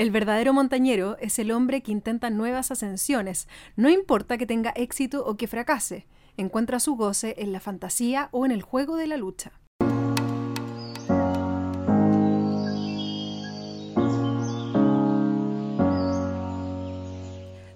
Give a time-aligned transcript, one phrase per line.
[0.00, 5.26] El verdadero montañero es el hombre que intenta nuevas ascensiones, no importa que tenga éxito
[5.26, 6.06] o que fracase,
[6.38, 9.52] encuentra su goce en la fantasía o en el juego de la lucha.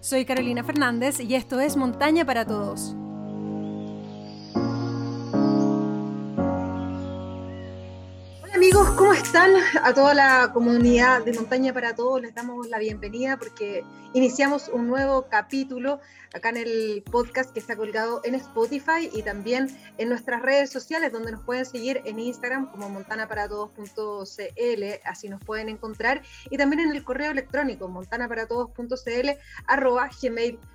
[0.00, 2.96] Soy Carolina Fernández y esto es Montaña para Todos.
[8.64, 9.52] Amigos, ¿cómo están?
[9.82, 14.86] A toda la comunidad de Montaña para Todos les damos la bienvenida porque iniciamos un
[14.86, 16.00] nuevo capítulo
[16.32, 19.68] acá en el podcast que está colgado en Spotify y también
[19.98, 25.68] en nuestras redes sociales donde nos pueden seguir en Instagram como montanaparatodos.cl, así nos pueden
[25.68, 29.28] encontrar, y también en el correo electrónico montanaparatodos.cl
[29.66, 30.74] arroba gmail.com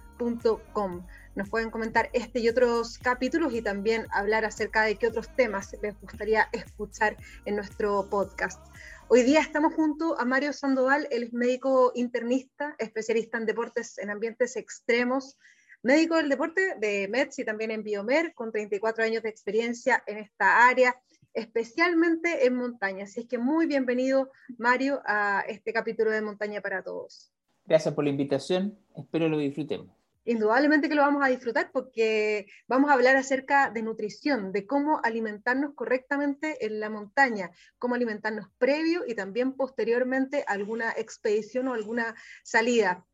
[1.35, 5.73] nos pueden comentar este y otros capítulos y también hablar acerca de qué otros temas
[5.81, 8.59] les gustaría escuchar en nuestro podcast.
[9.07, 14.09] Hoy día estamos junto a Mario Sandoval, él es médico internista, especialista en deportes en
[14.09, 15.37] ambientes extremos,
[15.83, 20.17] médico del deporte de MEDS y también en Biomer, con 34 años de experiencia en
[20.17, 21.01] esta área,
[21.33, 23.05] especialmente en montaña.
[23.05, 27.31] Así es que muy bienvenido, Mario, a este capítulo de Montaña para Todos.
[27.65, 32.89] Gracias por la invitación, espero lo disfrutemos indudablemente que lo vamos a disfrutar porque vamos
[32.89, 39.03] a hablar acerca de nutrición, de cómo alimentarnos correctamente en la montaña, cómo alimentarnos previo
[39.07, 43.05] y también posteriormente alguna expedición o alguna salida.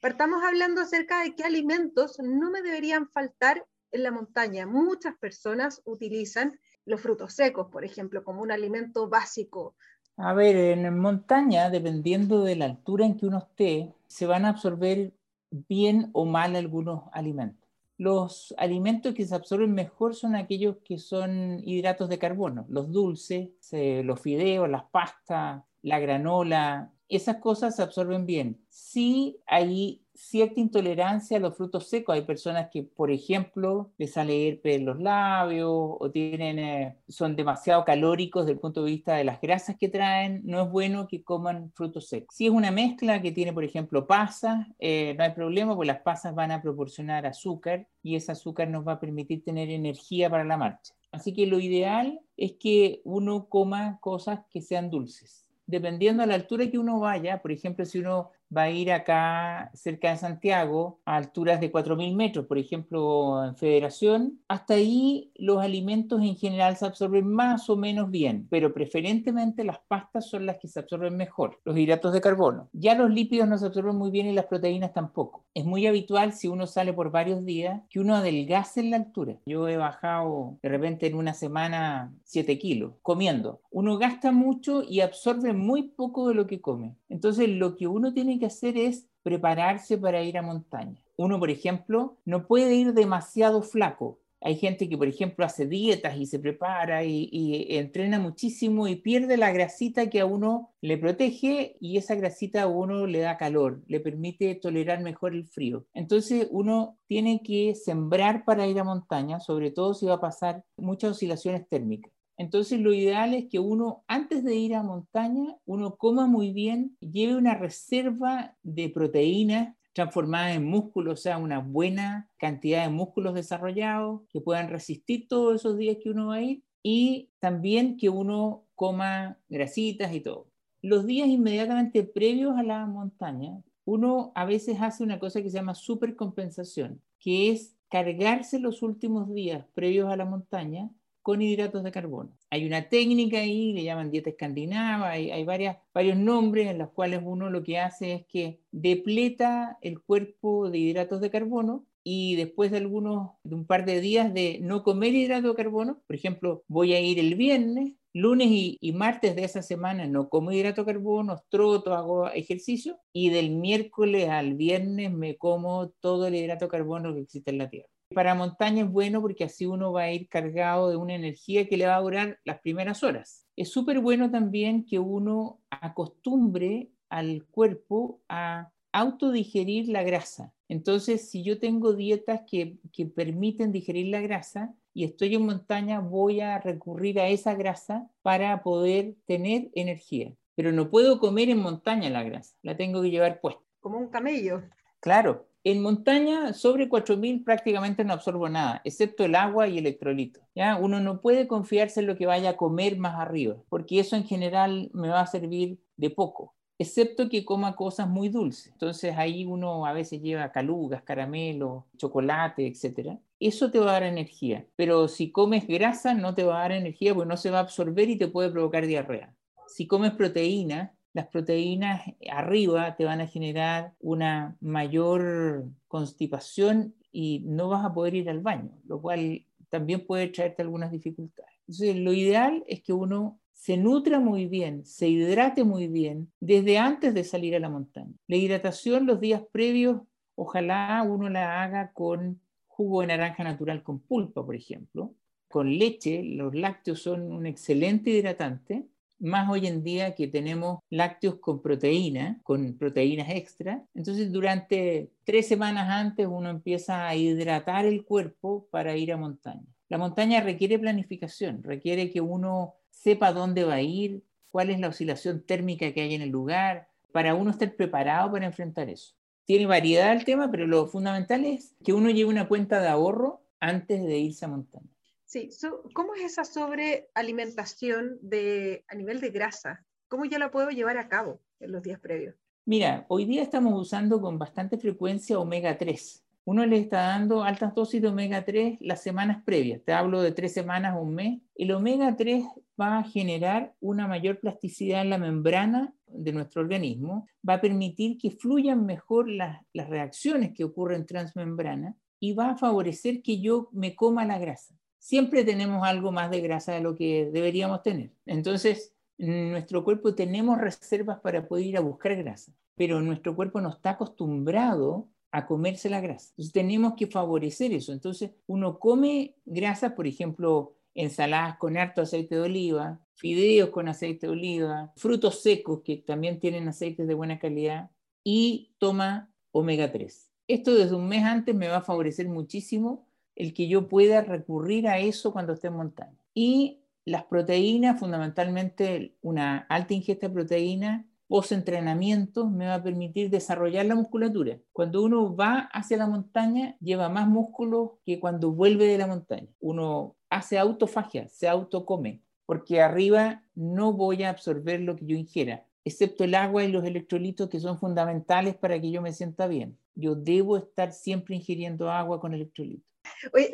[0.00, 4.66] Partamos hablando acerca de qué alimentos no me deberían faltar en la montaña.
[4.66, 9.74] Muchas personas utilizan los frutos secos, por ejemplo, como un alimento básico.
[10.16, 14.50] A ver, en montaña, dependiendo de la altura en que uno esté, se van a
[14.50, 15.12] absorber
[15.50, 17.68] bien o mal algunos alimentos.
[17.96, 23.50] Los alimentos que se absorben mejor son aquellos que son hidratos de carbono, los dulces,
[23.72, 28.60] los fideos, las pastas, la granola, esas cosas se absorben bien.
[28.68, 32.12] Sí hay cierta intolerancia a los frutos secos.
[32.14, 37.36] Hay personas que, por ejemplo, les sale herpes en los labios o tienen, eh, son
[37.36, 40.42] demasiado calóricos desde el punto de vista de las grasas que traen.
[40.44, 42.34] No es bueno que coman frutos secos.
[42.34, 46.00] Si es una mezcla que tiene, por ejemplo, pasas, eh, no hay problema, porque las
[46.00, 50.44] pasas van a proporcionar azúcar y ese azúcar nos va a permitir tener energía para
[50.44, 50.94] la marcha.
[51.12, 56.34] Así que lo ideal es que uno coma cosas que sean dulces dependiendo a la
[56.34, 61.00] altura que uno vaya, por ejemplo, si uno va a ir acá cerca de Santiago
[61.04, 66.76] a alturas de 4.000 metros, por ejemplo, en Federación, hasta ahí los alimentos en general
[66.76, 71.16] se absorben más o menos bien, pero preferentemente las pastas son las que se absorben
[71.16, 72.68] mejor, los hidratos de carbono.
[72.72, 75.44] Ya los lípidos no se absorben muy bien y las proteínas tampoco.
[75.54, 79.36] Es muy habitual si uno sale por varios días que uno adelgace en la altura.
[79.46, 83.60] Yo he bajado de repente en una semana 7 kilos comiendo.
[83.70, 86.96] Uno gasta mucho y absorbe muy poco de lo que come.
[87.08, 91.02] Entonces lo que uno tiene que hacer es prepararse para ir a montaña.
[91.16, 94.20] Uno, por ejemplo, no puede ir demasiado flaco.
[94.40, 99.36] Hay gente que, por ejemplo, hace dietas y se prepara y, entrena muchísimo y pierde
[99.36, 103.82] la grasita que a uno le protege y esa grasita a uno le da calor,
[103.88, 105.86] le permite tolerar mejor el frío.
[105.92, 110.64] Entonces uno tiene que sembrar para ir a montaña, sobre todo si va a pasar
[110.76, 112.12] muchas oscilaciones térmicas.
[112.38, 116.96] Entonces lo ideal es que uno, antes de ir a montaña, uno coma muy bien,
[117.00, 123.34] lleve una reserva de proteínas transformadas en músculos, o sea, una buena cantidad de músculos
[123.34, 128.08] desarrollados que puedan resistir todos esos días que uno va a ir y también que
[128.08, 130.46] uno coma grasitas y todo.
[130.80, 135.56] Los días inmediatamente previos a la montaña, uno a veces hace una cosa que se
[135.56, 140.88] llama supercompensación, que es cargarse los últimos días previos a la montaña
[141.28, 142.30] con hidratos de carbono.
[142.48, 146.88] Hay una técnica ahí, le llaman dieta escandinava, hay, hay varias, varios nombres en los
[146.88, 152.36] cuales uno lo que hace es que depleta el cuerpo de hidratos de carbono y
[152.36, 156.16] después de algunos, de un par de días de no comer hidratos de carbono, por
[156.16, 160.50] ejemplo, voy a ir el viernes, lunes y, y, martes de esa semana no como
[160.50, 166.36] hidrato de carbono, troto, hago ejercicio y del miércoles al viernes me como todo el
[166.36, 167.97] hidrato de carbono que existe en la Tierra.
[168.14, 171.76] Para montaña es bueno porque así uno va a ir cargado de una energía que
[171.76, 173.46] le va a durar las primeras horas.
[173.56, 180.52] Es súper bueno también que uno acostumbre al cuerpo a autodigerir la grasa.
[180.68, 186.00] Entonces, si yo tengo dietas que, que permiten digerir la grasa y estoy en montaña,
[186.00, 190.34] voy a recurrir a esa grasa para poder tener energía.
[190.54, 193.62] Pero no puedo comer en montaña la grasa, la tengo que llevar puesta.
[193.80, 194.62] Como un camello.
[195.00, 200.40] Claro, en montaña, sobre 4000 prácticamente no absorbo nada, excepto el agua y electrolito.
[200.54, 200.76] ¿ya?
[200.76, 204.24] Uno no puede confiarse en lo que vaya a comer más arriba, porque eso en
[204.24, 206.54] general me va a servir de poco.
[206.78, 208.72] excepto que coma cosas muy dulces.
[208.72, 213.18] Entonces ahí uno a veces lleva calugas, caramelos, chocolate, etc.
[213.40, 216.72] Eso te va a dar energía, pero si comes grasa no te va a dar
[216.72, 219.34] energía porque no se va a absorber y te puede provocar diarrea.
[219.66, 227.68] Si comes proteína, las proteínas arriba te van a generar una mayor constipación y no
[227.68, 231.52] vas a poder ir al baño, lo cual también puede traerte algunas dificultades.
[231.60, 236.78] Entonces, lo ideal es que uno se nutra muy bien, se hidrate muy bien desde
[236.78, 238.14] antes de salir a la montaña.
[238.26, 240.02] La hidratación los días previos,
[240.36, 245.12] ojalá uno la haga con jugo de naranja natural con pulpa, por ejemplo,
[245.48, 248.86] con leche, los lácteos son un excelente hidratante,
[249.18, 253.84] más hoy en día que tenemos lácteos con proteína, con proteínas extra.
[253.94, 259.66] Entonces, durante tres semanas antes uno empieza a hidratar el cuerpo para ir a montaña.
[259.88, 264.88] La montaña requiere planificación, requiere que uno sepa dónde va a ir, cuál es la
[264.88, 269.14] oscilación térmica que hay en el lugar, para uno estar preparado para enfrentar eso.
[269.44, 273.42] Tiene variedad el tema, pero lo fundamental es que uno lleve una cuenta de ahorro
[273.60, 274.97] antes de irse a montaña.
[275.28, 275.50] Sí,
[275.92, 279.84] ¿cómo es esa sobrealimentación de, a nivel de grasa?
[280.08, 282.34] ¿Cómo ya la puedo llevar a cabo en los días previos?
[282.64, 287.74] Mira, hoy día estamos usando con bastante frecuencia omega 3 uno le está dando altas
[287.74, 289.82] dosis de omega 3 las semanas previas.
[289.84, 291.42] Te hablo de tres semanas un mes.
[291.54, 292.42] El omega 3
[292.80, 298.16] va a generar una mayor plasticidad en la membrana de nuestro organismo, va a permitir
[298.16, 303.68] que fluyan mejor las, las reacciones que ocurren transmembrana y va a favorecer que yo
[303.72, 304.74] me coma la grasa.
[304.98, 308.12] Siempre tenemos algo más de grasa de lo que deberíamos tener.
[308.26, 313.60] Entonces, en nuestro cuerpo tenemos reservas para poder ir a buscar grasa, pero nuestro cuerpo
[313.60, 316.30] no está acostumbrado a comerse la grasa.
[316.30, 317.92] Entonces tenemos que favorecer eso.
[317.92, 324.26] Entonces uno come grasa, por ejemplo, ensaladas con harto aceite de oliva, fideos con aceite
[324.26, 327.90] de oliva, frutos secos que también tienen aceites de buena calidad
[328.24, 330.30] y toma omega 3.
[330.46, 333.07] Esto desde un mes antes me va a favorecer muchísimo
[333.38, 336.18] el que yo pueda recurrir a eso cuando esté en montaña.
[336.34, 343.86] Y las proteínas, fundamentalmente una alta ingesta de proteína post-entrenamiento me va a permitir desarrollar
[343.86, 344.58] la musculatura.
[344.72, 349.48] Cuando uno va hacia la montaña, lleva más músculo que cuando vuelve de la montaña.
[349.60, 355.66] Uno hace autofagia, se autocome, porque arriba no voy a absorber lo que yo ingiera,
[355.84, 359.78] excepto el agua y los electrolitos que son fundamentales para que yo me sienta bien.
[359.94, 362.88] Yo debo estar siempre ingiriendo agua con electrolitos.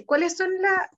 [0.07, 0.51] ¿Cuáles son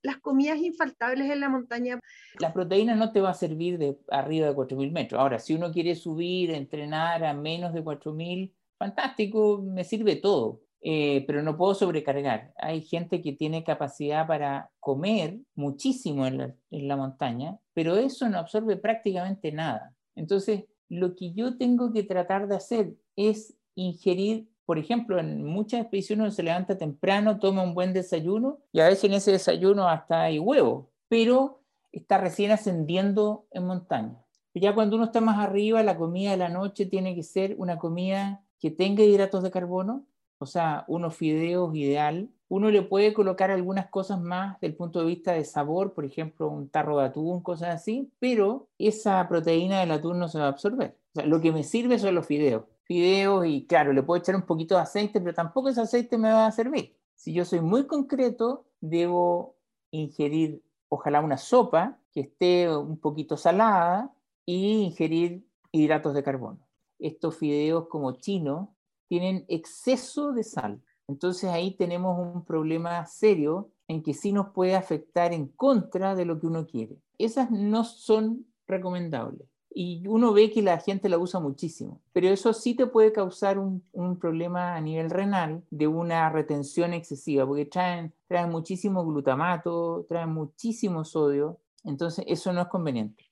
[0.03, 2.01] las comidas infaltables en la montaña?
[2.39, 5.21] La proteína no te va a servir de arriba de 4.000 metros.
[5.21, 10.61] Ahora, si uno quiere subir, entrenar a menos de 4.000, fantástico, me sirve todo.
[10.89, 12.53] Eh, pero no puedo sobrecargar.
[12.59, 18.77] Hay gente que tiene capacidad para comer muchísimo en la montaña, pero eso no absorbe
[18.77, 19.97] prácticamente nada.
[20.15, 25.81] Entonces, lo que yo tengo que tratar de hacer es ingerir por ejemplo, en muchas
[25.81, 29.89] expediciones uno se levanta temprano, toma un buen desayuno y a veces en ese desayuno
[29.89, 31.61] hasta hay huevo, pero
[31.93, 34.21] está recién ascendiendo en montaña.
[34.55, 37.79] Ya cuando uno está más arriba, la comida de la noche tiene que ser una
[37.79, 40.05] comida que tenga hidratos de carbono,
[40.39, 42.31] o sea, unos fideos ideal.
[42.49, 46.49] Uno le puede colocar algunas cosas más del punto de vista de sabor, por ejemplo,
[46.49, 50.49] un tarro de atún, cosas así, pero esa proteína del atún no se va a
[50.49, 50.97] absorber.
[51.25, 54.77] Lo que me sirve son los fideos fideos y claro, le puedo echar un poquito
[54.77, 56.97] de aceite, pero tampoco ese aceite me va a servir.
[57.15, 59.57] Si yo soy muy concreto, debo
[59.91, 64.15] ingerir ojalá una sopa que esté un poquito salada
[64.45, 66.61] y ingerir hidratos de carbono.
[66.99, 68.69] Estos fideos como chinos
[69.09, 70.81] tienen exceso de sal.
[71.09, 76.25] Entonces ahí tenemos un problema serio en que sí nos puede afectar en contra de
[76.25, 76.99] lo que uno quiere.
[77.19, 82.55] Esas no son recomendables y uno ve que la gente la usa muchísimo, pero eso
[82.55, 83.83] sí te puede causar un,
[84.19, 91.05] problema a nivel renal de una retención excesiva, porque traen, traen muchísimo glutamato, traen muchísimo
[91.05, 93.23] sodio, entonces eso no es conveniente.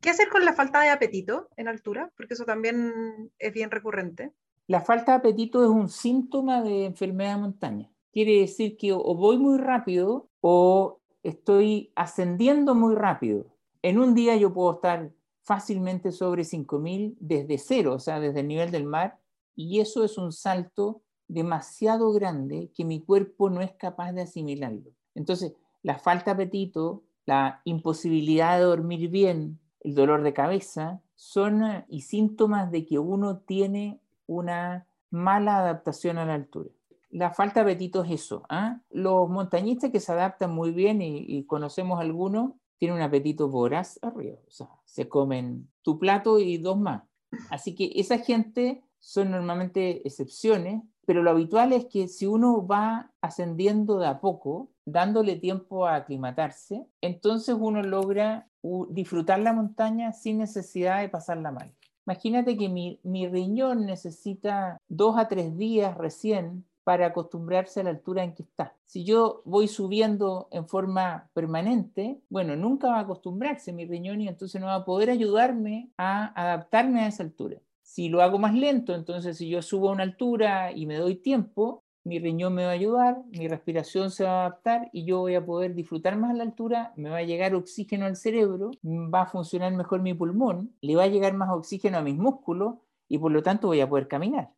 [0.00, 2.12] ¿Qué hacer con la falta de apetito en altura?
[2.16, 4.30] Porque eso también es bien recurrente.
[4.68, 7.90] La falta de apetito es un síntoma de enfermedad de montaña.
[8.12, 13.46] Quiere decir que o voy muy rápido o estoy ascendiendo muy rápido.
[13.82, 15.10] En un día yo puedo estar
[15.42, 19.18] fácilmente sobre 5.000 desde cero, o sea, desde el nivel del mar,
[19.56, 24.90] y eso es un salto demasiado grande que mi cuerpo no es capaz de asimilarlo.
[25.14, 31.64] Entonces, la falta de apetito, la imposibilidad de dormir bien, el dolor de cabeza, son
[31.64, 36.70] eh, y síntomas de que uno tiene una mala adaptación a la altura.
[37.10, 38.42] La falta de apetito es eso.
[38.48, 38.80] ¿ah?
[38.90, 44.38] Los montañistas que se adaptan muy bien, y conocemos algunos, tienen un apetito voraz arriba.
[44.48, 47.02] O sea, se comen tu plato y dos más.
[47.50, 53.12] Así que esa gente son normalmente excepciones, pero lo habitual es que si uno va
[53.20, 58.48] ascendiendo de a poco, dándole tiempo a aclimatarse, entonces uno logra
[58.88, 61.74] disfrutar la montaña sin necesidad de pasarla mal.
[62.06, 67.90] Imagínate que mi, mi riñón necesita dos a tres días recién para acostumbrarse a la
[67.90, 68.76] altura en que está.
[68.86, 74.28] Si yo voy subiendo en forma permanente, bueno, nunca va a acostumbrarse mi riñón y
[74.28, 77.58] entonces no va a poder ayudarme a adaptarme a esa altura.
[77.82, 81.16] Si lo hago más lento, entonces si yo subo a una altura y me doy
[81.16, 85.18] tiempo, mi riñón me va a ayudar, mi respiración se va a adaptar y yo
[85.20, 88.70] voy a poder disfrutar más a la altura, me va a llegar oxígeno al cerebro,
[88.82, 92.76] va a funcionar mejor mi pulmón, le va a llegar más oxígeno a mis músculos
[93.08, 94.50] y por lo tanto voy a poder caminar.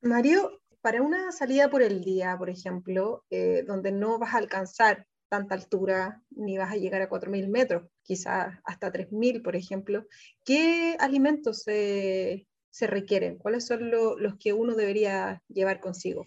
[0.00, 5.06] Mario, para una salida por el día, por ejemplo, eh, donde no vas a alcanzar
[5.28, 10.06] tanta altura ni vas a llegar a 4.000 metros, quizás hasta 3.000, por ejemplo,
[10.44, 12.46] ¿qué alimentos se,
[12.80, 13.38] requieren?
[13.38, 16.26] ¿Cuáles son los que uno debería llevar consigo?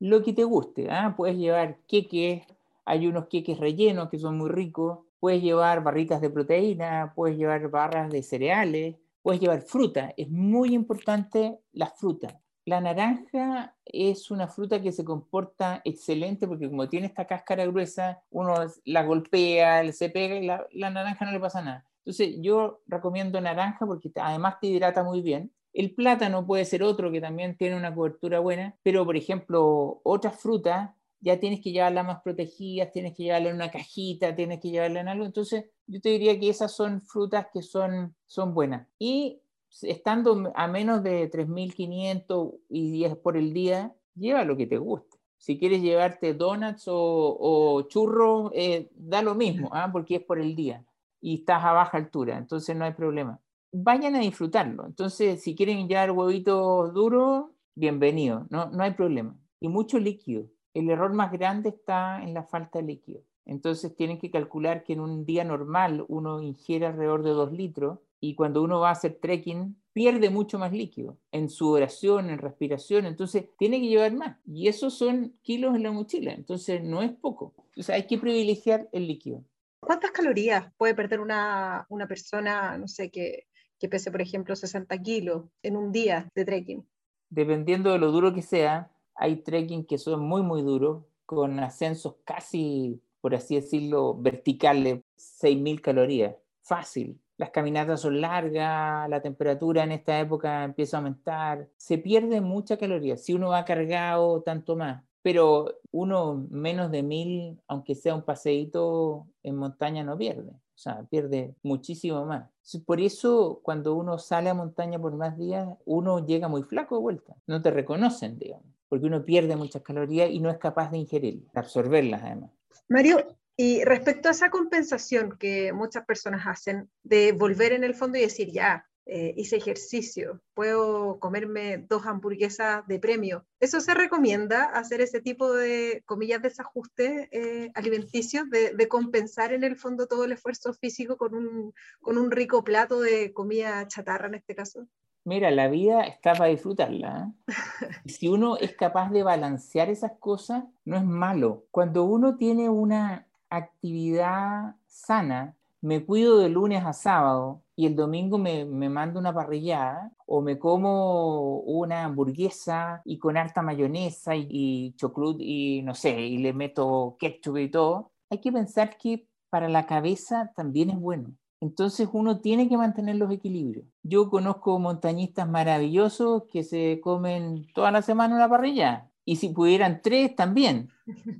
[0.00, 0.88] Lo que te guste.
[0.90, 1.14] ¿ah?
[1.16, 2.42] Puedes llevar queques,
[2.84, 7.70] hay unos queques rellenos que son muy ricos, puedes llevar barritas de proteína, puedes llevar
[7.70, 10.12] barras de cereales, puedes llevar fruta.
[10.16, 16.68] Es muy importante la fruta la naranja es una fruta que se comporta excelente porque
[16.68, 18.54] como tiene esta cáscara gruesa, uno
[18.84, 21.86] la golpea, se pega y la, naranja no le pasa nada.
[22.04, 25.52] Entonces yo recomiendo naranja porque además te hidrata muy bien.
[25.72, 30.38] El plátano puede ser otro que también tiene una cobertura buena, pero por ejemplo otras
[30.40, 30.90] frutas
[31.20, 35.00] ya tienes que llevarlas más protegidas, tienes que llevarla en una cajita, tienes que llevarla
[35.00, 35.24] en algo.
[35.24, 38.88] Entonces yo te diría que esas son frutas que son, son buenas.
[38.98, 39.40] Y
[39.82, 45.18] estando a menos de 3.500 y 10 por el día, lleva lo que te guste.
[45.38, 49.90] Si quieres llevarte donuts o, churros, eh, da lo mismo, ¿ah?
[49.90, 50.84] porque es por el día
[51.20, 53.40] y estás a baja altura, entonces no hay problema.
[53.72, 54.86] Vayan a disfrutarlo.
[54.86, 59.36] Entonces, si quieren llevar huevitos duros, bienvenido, no, no hay problema.
[59.60, 60.46] Y mucho líquido.
[60.74, 63.22] El error más grande está en la falta de líquido.
[63.44, 67.98] Entonces tienen que calcular que en un día normal uno ingiere alrededor de 2 litros
[68.24, 73.04] y cuando uno va a hacer trekking pierde mucho más líquido en sudoración, en respiración,
[73.04, 74.38] entonces tiene que llevar más.
[74.46, 77.52] Y esos son kilos en la mochila, entonces no es poco.
[77.76, 79.44] O sea, hay que privilegiar el líquido.
[79.80, 84.96] ¿Cuántas calorías puede perder una, una persona, no sé, que, que pese, por ejemplo, 60
[85.02, 86.86] kilos en un día de trekking?
[87.28, 92.14] Dependiendo de lo duro que sea, hay trekking que son muy, muy duros, con ascensos
[92.24, 96.36] casi, por así decirlo, verticales, 6.000 calorías.
[96.60, 102.40] Fácil, las caminatas son largas, la temperatura en esta época empieza a aumentar, se pierde
[102.40, 103.16] mucha caloría.
[103.16, 105.02] Si uno va cargado, tanto más.
[105.22, 110.50] Pero uno menos de mil, aunque sea un paseíto en montaña, no pierde.
[110.50, 112.48] O sea, pierde muchísimo más.
[112.84, 117.02] Por eso, cuando uno sale a montaña por más días, uno llega muy flaco de
[117.02, 117.36] vuelta.
[117.46, 121.46] No te reconocen, digamos, porque uno pierde muchas calorías y no es capaz de ingerir,
[121.52, 122.50] de absorberlas además.
[122.88, 123.18] Mario,
[123.56, 128.22] y respecto a esa compensación que muchas personas hacen de volver en el fondo y
[128.22, 133.44] decir, ya, eh, hice ejercicio, puedo comerme dos hamburguesas de premio.
[133.58, 139.64] ¿Eso se recomienda hacer ese tipo de, comillas, desajuste eh, alimenticio, de, de, compensar en
[139.64, 144.28] el fondo todo el esfuerzo físico con un, con un rico plato de comida chatarra
[144.28, 144.86] en este caso?
[145.24, 147.32] Mira, la vida está para disfrutarla.
[147.48, 147.52] ¿eh?
[148.06, 151.66] Si uno es capaz de balancear esas cosas, no es malo.
[151.70, 158.38] Cuando uno tiene una actividad sana, me cuido de lunes a sábado y el domingo
[158.38, 164.46] me, me mando una parrillada o me como una hamburguesa y con harta mayonesa y,
[164.48, 169.26] y choclut y no sé, y le meto ketchup y todo, hay que pensar que
[169.50, 171.34] para la cabeza también es bueno.
[171.60, 173.86] Entonces uno tiene que mantener los equilibrios.
[174.02, 180.00] Yo conozco montañistas maravillosos que se comen toda la semana una parrilla y si pudieran
[180.02, 180.90] tres también,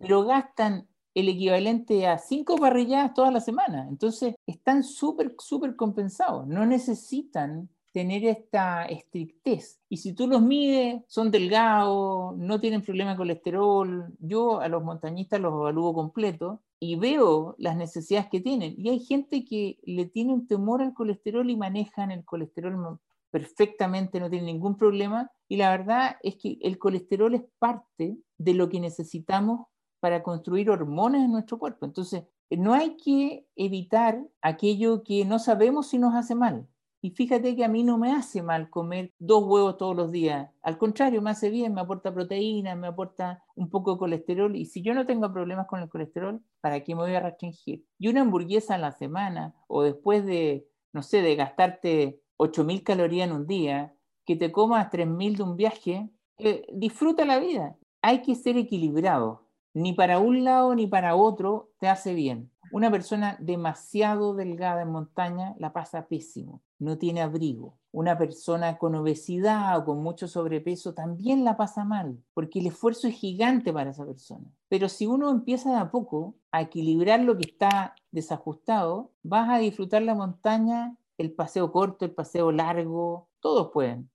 [0.00, 3.86] pero gastan el equivalente a cinco parrilladas toda la semana.
[3.88, 6.46] Entonces, están súper, súper compensados.
[6.46, 9.78] No necesitan tener esta estrictez.
[9.88, 14.14] Y si tú los mides, son delgados, no tienen problema de colesterol.
[14.18, 18.74] Yo a los montañistas los evalúo completo y veo las necesidades que tienen.
[18.76, 22.98] Y hay gente que le tiene un temor al colesterol y manejan el colesterol
[23.30, 25.30] perfectamente, no tienen ningún problema.
[25.48, 29.66] Y la verdad es que el colesterol es parte de lo que necesitamos
[30.02, 31.86] para construir hormonas en nuestro cuerpo.
[31.86, 36.66] Entonces, no hay que evitar aquello que no sabemos si nos hace mal.
[37.00, 40.50] Y fíjate que a mí no me hace mal comer dos huevos todos los días.
[40.60, 44.56] Al contrario, me hace bien, me aporta proteína, me aporta un poco de colesterol.
[44.56, 47.84] Y si yo no tengo problemas con el colesterol, ¿para qué me voy a restringir?
[47.96, 53.28] Y una hamburguesa a la semana o después de, no sé, de gastarte 8.000 calorías
[53.28, 53.94] en un día,
[54.26, 57.76] que te comas 3.000 de un viaje, eh, disfruta la vida.
[58.00, 59.51] Hay que ser equilibrado.
[59.74, 62.50] Ni para un lado ni para otro te hace bien.
[62.72, 67.78] Una persona demasiado delgada en montaña la pasa pésimo, no tiene abrigo.
[67.90, 73.08] Una persona con obesidad o con mucho sobrepeso también la pasa mal, porque el esfuerzo
[73.08, 74.46] es gigante para esa persona.
[74.68, 79.58] Pero si uno empieza de a poco a equilibrar lo que está desajustado, vas a
[79.58, 84.11] disfrutar la montaña, el paseo corto, el paseo largo, todos pueden.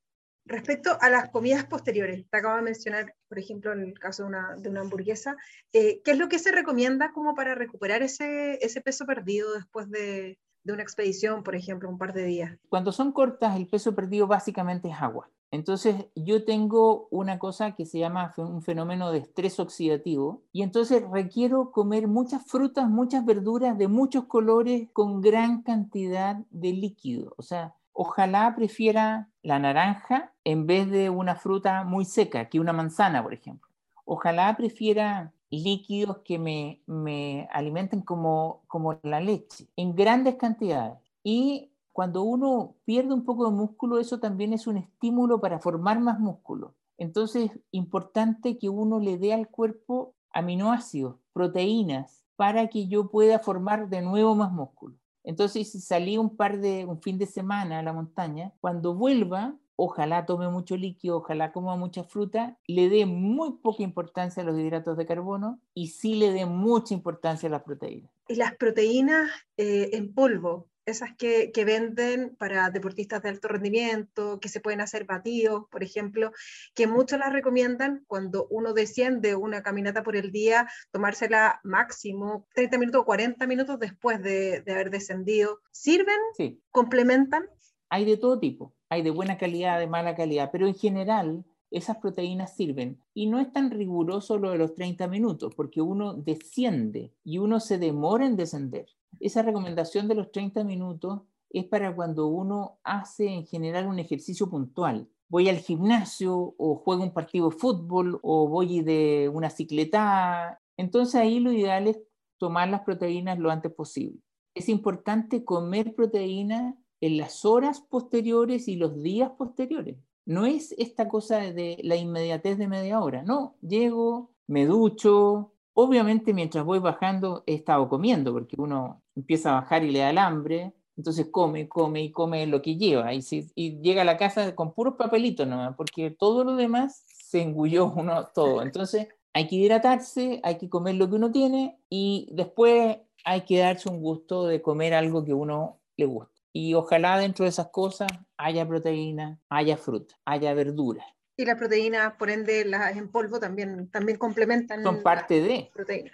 [0.47, 4.69] Respecto a las comidas posteriores, te acabo de mencionar, por ejemplo, en el caso de
[4.69, 5.35] una, hamburguesa,
[5.73, 9.89] eh, ¿qué es lo que se recomienda como para recuperar ese, ese peso perdido después
[9.89, 12.57] de, de, una expedición, por ejemplo, un par de días?
[12.69, 15.29] Cuando son cortas, el peso perdido básicamente es agua.
[15.49, 21.03] Entonces, yo tengo una cosa que se llama un fenómeno de estrés oxidativo y entonces
[21.09, 27.33] requiero comer muchas frutas, muchas verduras de muchos colores con gran cantidad de líquido.
[27.37, 32.71] O sea, ojalá prefiera la naranja en vez de una fruta muy seca, que una
[32.71, 33.67] manzana, por ejemplo.
[34.05, 40.99] Ojalá prefiera líquidos que me, me alimenten como, como la leche, en grandes cantidades.
[41.23, 45.99] Y cuando uno pierde un poco de músculo, eso también es un estímulo para formar
[45.99, 46.75] más músculo.
[46.99, 53.89] Entonces, importante que uno le dé al cuerpo aminoácidos, proteínas, para que yo pueda formar
[53.89, 54.95] de nuevo más músculo.
[55.27, 59.55] Entonces, si salí un par de, un fin de semana a la montaña, cuando vuelva,
[59.75, 64.57] ojalá tome mucho líquido, ojalá coma mucha fruta, le dé muy poca importancia a los
[64.57, 68.09] hidratos de carbono y sí le dé mucha importancia a las proteínas.
[68.29, 70.67] ¿Y las proteínas eh, en polvo?
[70.87, 75.83] Esas que, que, venden para deportistas de alto rendimiento, que se pueden hacer batidos, por
[75.83, 76.31] ejemplo,
[76.73, 82.77] que muchos las recomiendan cuando uno desciende una caminata por el día, tomársela máximo 30
[82.77, 85.59] minutos o 40 minutos después de, de haber descendido.
[85.71, 86.17] ¿Sirven?
[86.35, 86.61] Sí.
[86.71, 87.45] ¿Complementan?
[87.89, 91.97] Hay de todo tipo, hay de buena calidad, de mala calidad, pero en general esas
[91.97, 93.03] proteínas sirven.
[93.13, 97.59] Y no es tan riguroso lo de los 30 minutos, porque uno desciende y uno
[97.59, 98.87] se demora en descender
[99.19, 104.49] esa recomendación de los 30 minutos es para cuando uno hace en general un ejercicio
[104.49, 105.09] puntual.
[105.29, 110.61] Voy al gimnasio o juego un partido de fútbol o voy de una cicleta.
[110.77, 111.99] Entonces ahí lo ideal es
[112.37, 114.19] tomar las proteínas lo antes posible.
[114.53, 119.97] Es importante comer proteínas en las horas posteriores y los días posteriores.
[120.25, 126.33] No es esta cosa de la inmediatez de media hora, no, llego, me ducho, Obviamente
[126.33, 130.17] mientras voy bajando he estado comiendo, porque uno empieza a bajar y le da el
[130.17, 133.13] hambre, entonces come, come y come lo que lleva.
[133.13, 137.43] Y, y llega a la casa con puros papelitos nomás, porque todo lo demás se
[137.43, 138.63] engulló uno todo.
[138.63, 143.59] Entonces hay que hidratarse, hay que comer lo que uno tiene y después hay que
[143.59, 146.33] darse un gusto de comer algo que uno le gusta.
[146.53, 151.05] Y ojalá dentro de esas cosas haya proteína, haya fruta, haya verdura.
[151.39, 154.81] Y las proteínas, por ende, las en polvo también, también complementan.
[154.81, 155.69] Son parte de.
[155.71, 156.13] Proteínas.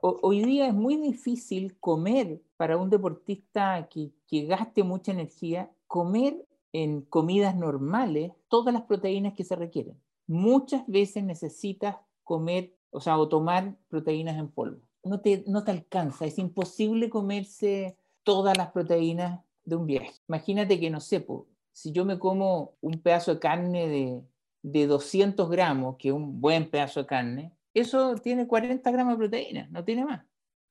[0.00, 6.46] Hoy día es muy difícil comer para un deportista que, que gaste mucha energía, comer
[6.72, 10.00] en comidas normales todas las proteínas que se requieren.
[10.28, 14.80] Muchas veces necesitas comer, o sea, o tomar proteínas en polvo.
[15.02, 20.12] No te, no te alcanza, es imposible comerse todas las proteínas de un viaje.
[20.28, 21.26] Imagínate que, no sé,
[21.72, 24.22] si yo me como un pedazo de carne de,
[24.62, 29.68] de 200 gramos, que un buen pedazo de carne, eso tiene 40 gramos de proteína,
[29.70, 30.24] no tiene más.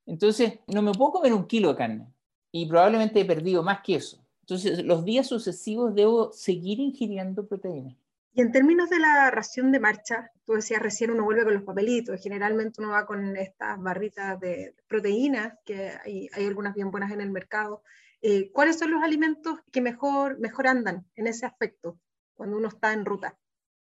[0.05, 2.07] Entonces, no me puedo comer un kilo de carne
[2.51, 4.23] y probablemente he perdido más que eso.
[4.41, 7.95] Entonces, los días sucesivos debo seguir ingiriendo proteína.
[8.33, 11.63] Y en términos de la ración de marcha, tú decías recién uno vuelve con los
[11.63, 17.11] papelitos, generalmente uno va con estas barritas de proteínas, que hay, hay algunas bien buenas
[17.11, 17.83] en el mercado.
[18.21, 21.99] Eh, ¿Cuáles son los alimentos que mejor, mejor andan en ese aspecto
[22.33, 23.37] cuando uno está en ruta?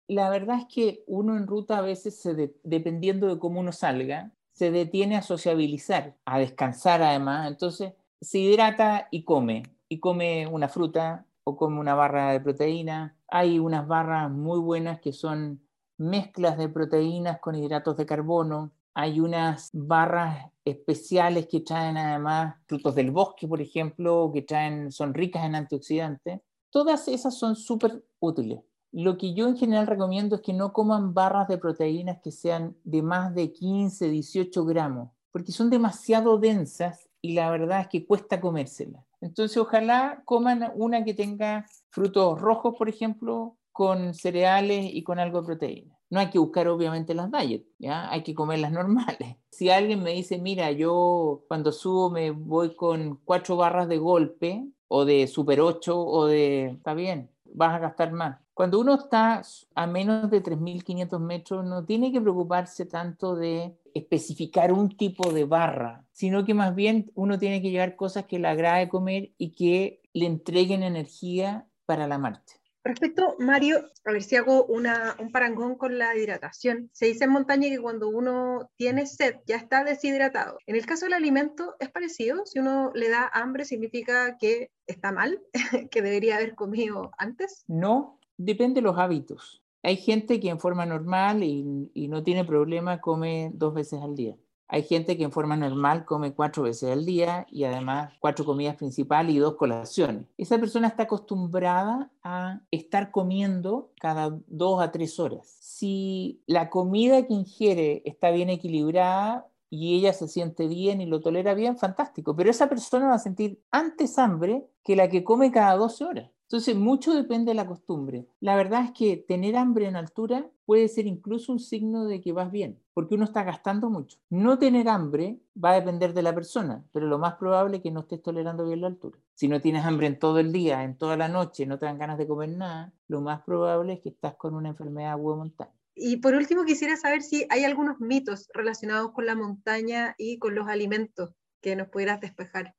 [0.08, 2.22] La verdad es que uno en ruta a veces,
[2.62, 7.48] dependiendo de cómo uno salga, se detiene a sociabilizar, a descansar además.
[7.48, 13.16] Entonces se hidrata y come, y come una fruta o come una barra de proteína.
[13.28, 15.66] Hay unas barras muy buenas que son
[15.98, 18.72] mezclas de proteínas con hidratos de carbono.
[18.94, 25.14] Hay unas barras especiales que traen además frutos del bosque, por ejemplo, que traen, son
[25.14, 26.40] ricas en antioxidantes.
[26.70, 28.60] Todas esas son súper útiles.
[28.96, 32.76] Lo que yo en general recomiendo es que no coman barras de proteínas que sean
[32.84, 38.06] de más de 15, 18 gramos, porque son demasiado densas y la verdad es que
[38.06, 39.04] cuesta comérselas.
[39.20, 45.40] Entonces, ojalá coman una que tenga frutos rojos, por ejemplo, con cereales y con algo
[45.40, 45.98] de proteína.
[46.10, 48.08] No hay que buscar obviamente las diet, ¿ya?
[48.10, 49.36] hay que comer las normales.
[49.54, 54.66] Si alguien me dice, mira, yo cuando subo me voy con cuatro barras de golpe,
[54.88, 56.66] o de Super 8 o de...
[56.66, 58.38] Está bien, vas a gastar más.
[58.54, 59.42] Cuando uno está
[59.74, 65.44] a menos de 3.500 metros, no tiene que preocuparse tanto de especificar un tipo de
[65.44, 69.50] barra, sino que más bien uno tiene que llevar cosas que le agrade comer y
[69.56, 72.54] que le entreguen energía para la marcha.
[72.84, 76.90] Respecto, Mario, a ver si hago una, un parangón con la hidratación.
[76.92, 80.58] Se dice en montaña que cuando uno tiene sed ya está deshidratado.
[80.66, 82.44] En el caso del alimento es parecido.
[82.44, 85.42] Si uno le da hambre, significa que está mal,
[85.90, 87.64] que debería haber comido antes.
[87.68, 89.62] No, depende de los hábitos.
[89.82, 94.36] Hay gente que en forma normal y, no tiene problema come dos veces al día.
[94.66, 98.76] Hay gente que en forma normal come cuatro veces al día y además cuatro comidas
[98.76, 100.26] principales y dos colaciones.
[100.38, 105.46] Esa persona está acostumbrada a estar comiendo cada dos a tres horas.
[105.60, 111.20] Si la comida que ingiere está bien equilibrada, y ella se siente bien y lo
[111.20, 112.36] tolera bien, fantástico.
[112.36, 116.30] Pero esa persona va a sentir antes hambre que la que come cada 12 horas.
[116.44, 118.28] Entonces, mucho depende de la costumbre.
[118.40, 122.32] La verdad es que tener hambre en altura puede ser incluso un signo de que
[122.32, 124.18] vas bien, porque uno está gastando mucho.
[124.30, 127.90] No tener hambre va a depender de la persona, pero lo más probable es que
[127.90, 129.18] no estés tolerando bien la altura.
[129.34, 131.98] Si no tienes hambre en todo el día, en toda la noche, no te dan
[131.98, 135.72] ganas de comer nada, lo más probable es que estás con una enfermedad agua montaña.
[135.94, 140.54] Y por último, quisiera saber si hay algunos mitos relacionados con la montaña y con
[140.54, 141.30] los alimentos
[141.60, 142.74] que nos pudieras despejar.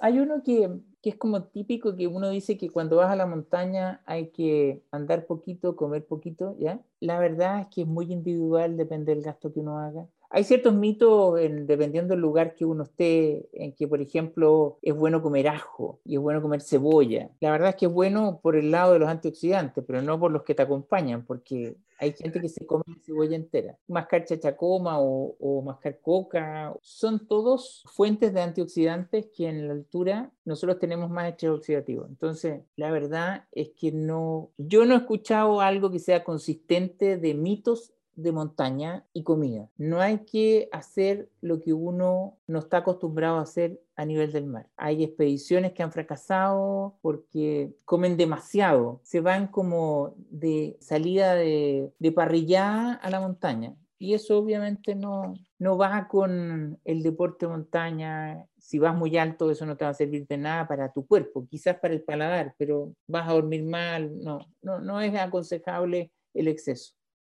[0.00, 0.70] Hay uno que,
[1.04, 4.82] que, es como típico que uno dice que cuando vas a la montaña hay que
[4.90, 6.80] andar poquito, comer poquito, ¿ya?
[7.00, 10.06] La verdad es que es muy individual, depende del gasto que uno haga.
[10.34, 14.92] Hay ciertos mitos en, dependiendo del lugar que uno esté, en que, por ejemplo, es
[14.92, 17.30] bueno comer ajo y es bueno comer cebolla.
[17.38, 20.32] La verdad es que es bueno por el lado de los antioxidantes, pero no por
[20.32, 23.78] los que te acompañan, porque hay gente que se come la cebolla entera.
[23.86, 30.32] Mascar chachacoma o, o mascar coca, son todos fuentes de antioxidantes que en la altura
[30.44, 32.06] nosotros tenemos más estrés oxidativo.
[32.08, 37.34] Entonces, la verdad es que no, yo no he escuchado algo que sea consistente de
[37.34, 39.68] mitos de montaña y comida.
[39.76, 44.46] No hay que hacer lo que uno no está acostumbrado a hacer a nivel del
[44.46, 44.68] mar.
[44.76, 52.12] Hay expediciones que han fracasado porque comen demasiado, se van como de salida de, de
[52.12, 53.74] parrillada a la montaña.
[53.98, 58.44] Y eso obviamente no, no va con el deporte montaña.
[58.58, 61.46] Si vas muy alto, eso no te va a servir de nada para tu cuerpo,
[61.48, 64.12] quizás para el paladar, pero vas a dormir mal.
[64.22, 66.94] No, no, no es aconsejable el exceso.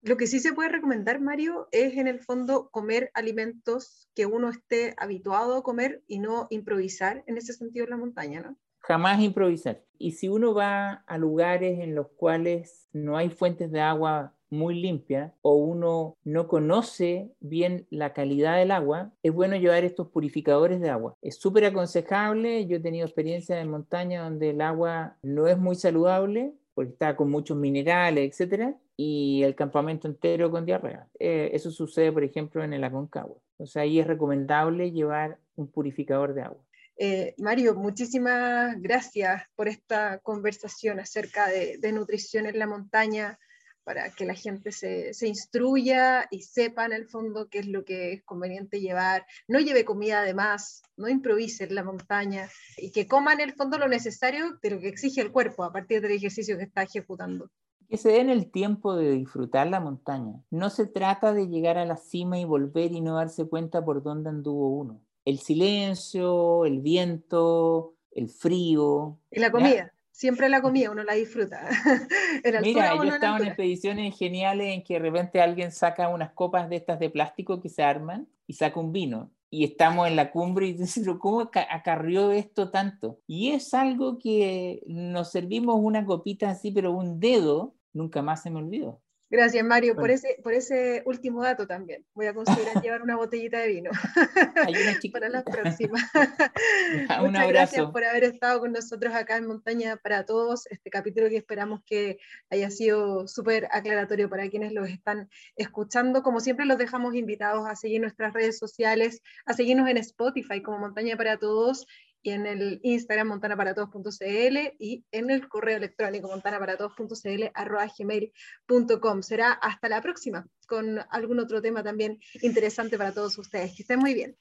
[0.06, 4.50] Lo que sí se puede recomendar, Mario, es en el fondo comer alimentos que uno
[4.50, 8.56] esté habituado a comer y no improvisar en ese sentido en la montaña, ¿no?
[8.82, 9.82] Jamás improvisar.
[9.98, 14.80] Y si uno va a lugares en los cuales no hay fuentes de agua muy
[14.80, 20.82] limpias o uno no conoce bien la calidad del agua, es bueno llevar estos purificadores
[20.82, 21.15] de agua.
[21.24, 22.68] Es súper aconsejable.
[22.68, 27.16] Yo he tenido experiencia en montaña donde el agua no es muy saludable porque está
[27.16, 31.08] con muchos minerales, etcétera, y el campamento entero con diarrea.
[31.18, 33.38] Eh, eso sucede, por ejemplo, en el Aconcagua.
[33.64, 36.62] Sea, ahí es recomendable llevar un purificador de agua.
[36.98, 43.40] Eh, Mario, muchísimas gracias por esta conversación acerca de, nutrición en la montaña,
[43.86, 47.86] para que la gente se, se, instruya y sepa en el fondo qué es lo
[47.86, 49.26] que es conveniente llevar.
[49.48, 53.78] No lleve comida además, no improvise en la montaña y que coma en el fondo
[53.78, 57.52] lo necesario de lo que exige el cuerpo a partir del ejercicio que está ejecutando.
[57.88, 60.34] Que se den el tiempo de disfrutar la montaña.
[60.50, 64.02] No se trata de llegar a la cima y volver y no darse cuenta por
[64.02, 65.02] dónde anduvo uno.
[65.26, 69.19] El silencio, el viento, el frío.
[69.30, 69.93] Y la comida.
[70.15, 71.67] Siempre la comida, uno la disfruta.
[72.62, 76.69] Mira, yo he estado en expediciones geniales en que de repente alguien saca unas copas
[76.69, 79.30] de estas de plástico que se arman y saca un vino.
[79.49, 83.19] Y estamos en la cumbre y dices, ¿cómo acarrió esto tanto?
[83.28, 88.51] Y es algo que nos servimos una copita así, pero un dedo, nunca más se
[88.51, 89.01] me olvidó.
[89.28, 92.06] Gracias, Mario, por, ese, por ese último dato también.
[92.14, 93.92] Voy a considerar llevar una botellita de vino
[95.12, 96.04] para las próximas.
[97.20, 101.30] Un Muchas gracias por haber estado con nosotros acá en Montaña para Todos, este capítulo
[101.30, 102.20] que esperamos que
[102.52, 106.22] haya sido súper aclaratorio para quienes los están escuchando.
[106.22, 110.78] Como siempre, los dejamos invitados a seguir nuestras redes sociales, a seguirnos en Spotify como
[110.78, 111.88] Montaña para Todos
[112.26, 119.22] y en el Instagram montanaparaTodos.cl y en el correo electrónico montanaparaTodos.cl arroba gmail.com.
[119.22, 123.76] Será hasta la próxima con algún otro tema también interesante para todos ustedes.
[123.76, 124.36] Que estén muy bien.